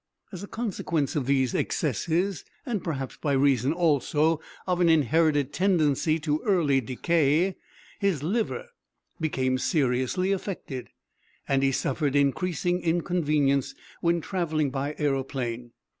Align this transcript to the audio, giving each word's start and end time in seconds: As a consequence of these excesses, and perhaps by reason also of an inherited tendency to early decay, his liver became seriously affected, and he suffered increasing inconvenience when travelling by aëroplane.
As 0.31 0.41
a 0.41 0.47
consequence 0.47 1.15
of 1.15 1.27
these 1.27 1.53
excesses, 1.53 2.43
and 2.65 2.83
perhaps 2.83 3.17
by 3.17 3.33
reason 3.33 3.71
also 3.71 4.41
of 4.65 4.81
an 4.81 4.89
inherited 4.89 5.53
tendency 5.53 6.17
to 6.21 6.41
early 6.43 6.81
decay, 6.81 7.55
his 7.99 8.23
liver 8.23 8.69
became 9.19 9.59
seriously 9.59 10.31
affected, 10.31 10.89
and 11.47 11.61
he 11.61 11.71
suffered 11.71 12.15
increasing 12.15 12.81
inconvenience 12.81 13.75
when 13.99 14.21
travelling 14.21 14.71
by 14.71 14.93
aëroplane. 14.93 15.69